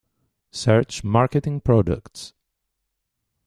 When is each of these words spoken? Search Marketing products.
Search 0.49 1.03
Marketing 1.03 1.59
products. 1.61 2.33